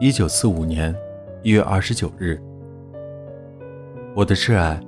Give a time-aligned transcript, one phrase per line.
[0.00, 0.94] 一九四五年
[1.42, 2.40] 一月二十九日，
[4.14, 4.80] 我的挚爱，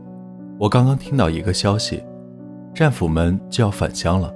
[0.57, 2.01] 我刚刚听到一个消息，
[2.73, 4.33] 战俘们就要返乡了。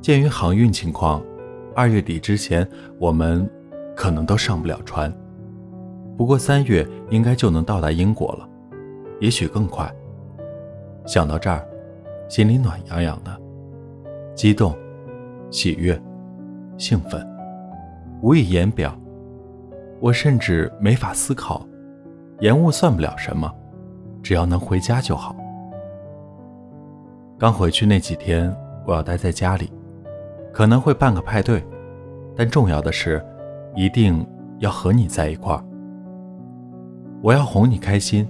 [0.00, 1.22] 鉴于航运情况，
[1.74, 2.66] 二月底之前
[2.98, 3.46] 我们
[3.94, 5.12] 可能都上不了船。
[6.16, 8.48] 不过三月应该就能到达英国了，
[9.20, 9.94] 也许更快。
[11.04, 11.62] 想到这儿，
[12.30, 13.38] 心里暖洋洋的，
[14.34, 14.74] 激动、
[15.50, 16.00] 喜悦、
[16.78, 17.22] 兴奋，
[18.22, 18.98] 无以言表。
[20.00, 21.66] 我甚至没法思考，
[22.40, 23.50] 延误算不了什么，
[24.22, 25.34] 只要能回家就好。
[27.38, 28.54] 刚回去那几天，
[28.86, 29.72] 我要待在家里，
[30.52, 31.64] 可能会办个派对，
[32.34, 33.24] 但重要的是，
[33.74, 34.26] 一定
[34.58, 35.62] 要和你在一块儿。
[37.22, 38.28] 我要哄你开心，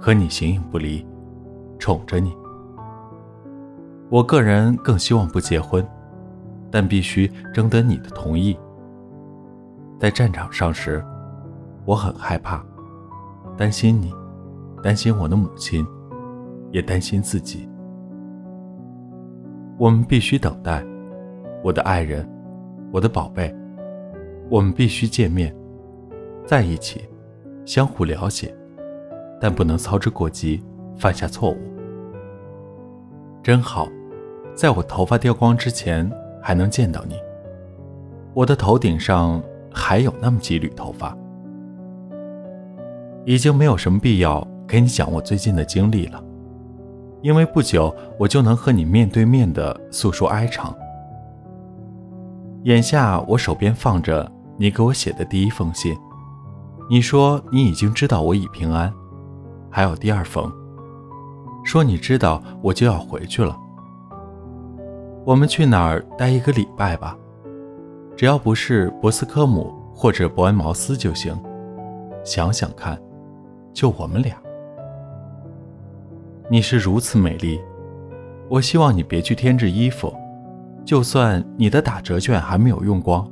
[0.00, 1.06] 和你形影不离，
[1.78, 2.32] 宠着你。
[4.08, 5.86] 我个人更希望不结婚，
[6.70, 8.58] 但必须征得你的同意。
[10.02, 11.00] 在战场上时，
[11.84, 12.60] 我很害怕，
[13.56, 14.12] 担心你，
[14.82, 15.86] 担心我的母亲，
[16.72, 17.70] 也担心自己。
[19.78, 20.84] 我们必须等待，
[21.62, 22.28] 我的爱人，
[22.90, 23.54] 我的宝贝，
[24.50, 25.54] 我们必须见面，
[26.44, 27.08] 在一起。
[27.64, 28.52] 相互了解，
[29.40, 30.60] 但不能操之过急，
[30.96, 31.56] 犯下错误。
[33.40, 33.86] 真好，
[34.52, 37.14] 在我头发掉光之前还能见到你。
[38.34, 39.40] 我的头顶上
[39.74, 41.16] 还有那么几缕头发。
[43.24, 46.22] 已经没有什么必要给你讲我最近的经历了，
[47.22, 50.74] 因为不久我就能和你面对面的诉说哀长。
[52.64, 55.96] 眼下我手边放着你给我写的第一封信。
[56.90, 58.92] 你说你已经知道我已平安，
[59.70, 60.52] 还有第二封，
[61.64, 63.56] 说你知道我就要回去了。
[65.24, 67.16] 我们去哪儿待一个礼拜吧，
[68.16, 71.36] 只要不是博斯科姆或者伯恩茅斯就行。
[72.24, 72.96] 想想看，
[73.72, 74.36] 就我们俩。
[76.48, 77.60] 你是如此美丽，
[78.48, 80.14] 我希望你别去添置衣服，
[80.84, 83.28] 就算你的打折券还没有用光。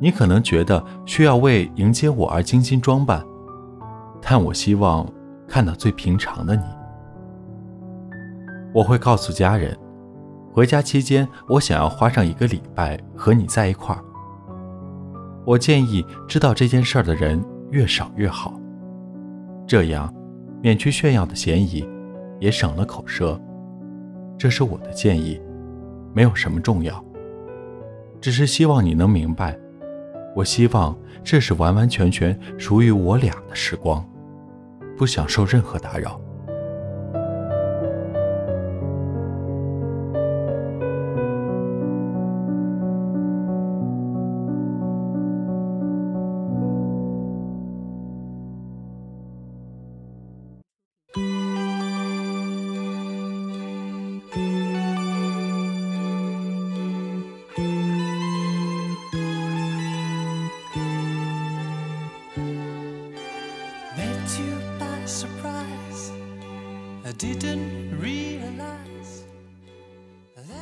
[0.00, 3.22] 你可能觉得需要为迎接我而精心装扮，
[4.20, 5.06] 但我希望
[5.46, 6.62] 看到最平常的你。
[8.72, 9.76] 我会告诉家人，
[10.52, 14.04] 回家期间我想要花上一个礼拜和你在一块儿。
[15.46, 18.60] 我建议知道这件事儿的人越少越好，
[19.66, 20.12] 这样
[20.62, 21.88] 免去炫耀的嫌疑，
[22.38, 23.40] 也省了口舌。
[24.36, 25.40] 这是我的建议，
[26.12, 27.02] 没有什么重要，
[28.20, 29.58] 只是希望你能明白。
[30.36, 34.06] 我希望这是完完全全属于我俩的时光，
[34.98, 36.20] 不想受任何打扰。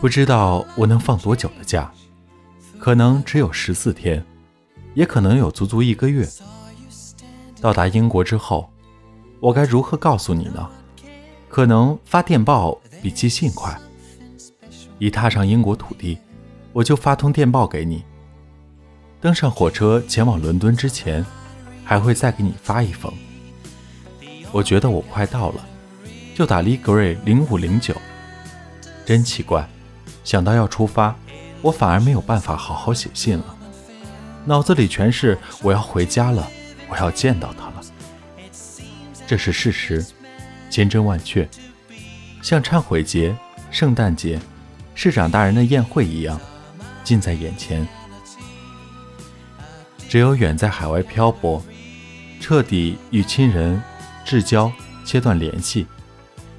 [0.00, 1.92] 不知道我能放多久的假，
[2.78, 4.24] 可能只有十四天，
[4.94, 6.26] 也可能有足足一个月。
[7.60, 8.70] 到达英国之后，
[9.40, 10.70] 我该如何告诉你呢？
[11.50, 13.78] 可能发电报比寄信快。
[14.98, 16.18] 一踏上英国土地，
[16.72, 18.02] 我就发通电报给你。
[19.20, 21.24] 登上火车前往伦敦之前，
[21.84, 23.12] 还会再给你发一封。
[24.52, 25.66] 我觉得我快到了，
[26.34, 27.94] 就打 Lee Gray 零五零九。
[29.04, 29.68] 真奇怪。
[30.22, 31.16] 想到要出发，
[31.62, 33.56] 我反而没有办法好好写信了，
[34.44, 36.46] 脑子里全是我要回家了，
[36.88, 37.82] 我要见到他了。
[39.26, 40.04] 这是事实，
[40.68, 41.48] 千真万确，
[42.42, 43.34] 像忏悔节、
[43.70, 44.38] 圣诞节、
[44.94, 46.38] 市长大人的宴会一样，
[47.02, 47.88] 近在眼前。
[50.06, 51.64] 只有远在海外漂泊，
[52.40, 53.82] 彻底与亲人
[54.30, 54.70] 至交
[55.04, 55.84] 切断联系，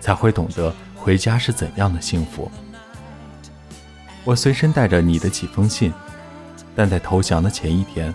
[0.01, 2.51] 才会懂得回家是怎样的幸福。
[4.25, 5.93] 我随身带着你的几封信，
[6.75, 8.13] 但在投降的前一天，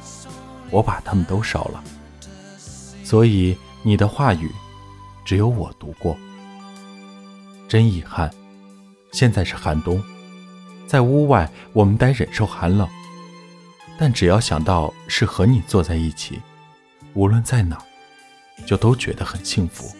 [0.68, 1.82] 我把它们都烧了。
[3.02, 4.52] 所以你的话语，
[5.24, 6.14] 只有我读过。
[7.66, 8.30] 真遗憾，
[9.10, 10.02] 现在是寒冬，
[10.86, 12.86] 在屋外我们得忍受寒冷。
[13.98, 16.42] 但只要想到是和你坐在一起，
[17.14, 17.78] 无论在哪，
[18.64, 19.90] 就都觉得很幸福。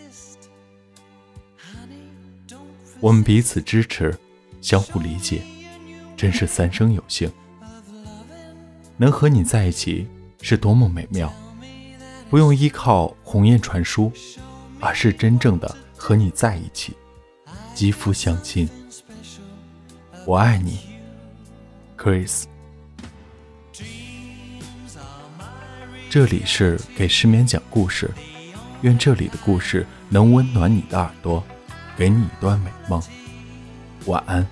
[3.00, 4.16] 我们彼此支持，
[4.62, 5.42] 相互理解。
[6.16, 7.30] 真是三生有幸，
[8.96, 10.08] 能和你在一起
[10.40, 11.30] 是多么美妙，
[12.30, 14.10] 不用依靠鸿雁传书，
[14.80, 16.96] 而是真正的和你在一起，
[17.74, 18.66] 肌肤相亲。
[20.24, 20.80] 我爱你
[21.98, 22.44] ，Chris。
[26.08, 28.10] 这里是给失眠讲故事，
[28.82, 31.43] 愿这里的故事能温暖你的耳朵，
[31.96, 33.02] 给你一段美梦。
[34.06, 34.46] 晚安，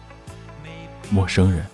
[1.11, 1.65] 陌生人。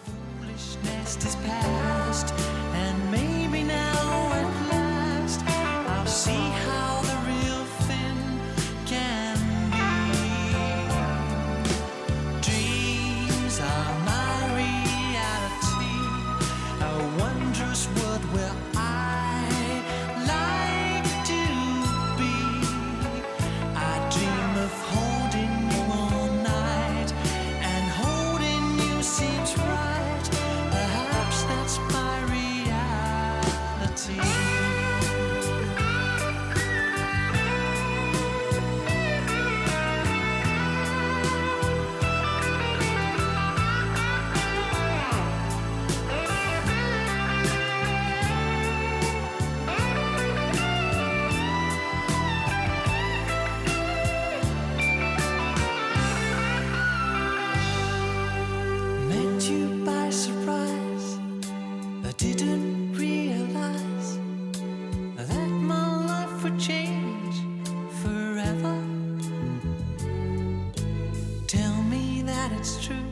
[72.60, 73.10] It's true.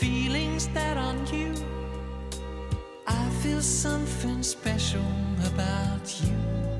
[0.00, 1.52] Feelings that are on you,
[3.06, 5.04] I feel something special
[5.44, 6.71] about you.